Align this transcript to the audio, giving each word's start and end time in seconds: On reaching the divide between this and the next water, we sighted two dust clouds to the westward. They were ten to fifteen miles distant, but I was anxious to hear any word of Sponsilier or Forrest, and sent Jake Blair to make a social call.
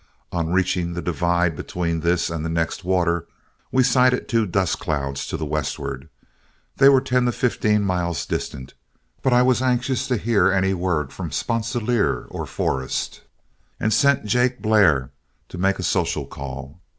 On 0.31 0.51
reaching 0.51 0.95
the 0.95 1.01
divide 1.03 1.55
between 1.55 1.99
this 1.99 2.31
and 2.31 2.43
the 2.43 2.49
next 2.49 2.83
water, 2.83 3.27
we 3.71 3.83
sighted 3.83 4.27
two 4.27 4.47
dust 4.47 4.79
clouds 4.79 5.27
to 5.27 5.37
the 5.37 5.45
westward. 5.45 6.09
They 6.77 6.89
were 6.89 7.01
ten 7.01 7.25
to 7.25 7.31
fifteen 7.31 7.83
miles 7.83 8.25
distant, 8.25 8.73
but 9.21 9.31
I 9.31 9.43
was 9.43 9.61
anxious 9.61 10.07
to 10.07 10.17
hear 10.17 10.51
any 10.51 10.73
word 10.73 11.11
of 11.15 11.35
Sponsilier 11.35 12.25
or 12.31 12.47
Forrest, 12.47 13.21
and 13.79 13.93
sent 13.93 14.25
Jake 14.25 14.59
Blair 14.59 15.11
to 15.49 15.59
make 15.59 15.77
a 15.77 15.83
social 15.83 16.25
call. 16.25 16.81